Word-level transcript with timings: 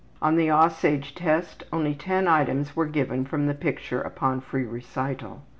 On 0.19 0.35
the 0.35 0.47
``Aussage'' 0.47 1.13
Test 1.13 1.63
only 1.71 1.93
ten 1.93 2.27
items 2.27 2.75
were 2.75 2.87
given 2.87 3.23
from 3.23 3.45
the 3.45 3.53
picture 3.53 4.01
upon 4.01 4.41
free 4.41 4.65
recital. 4.65 5.43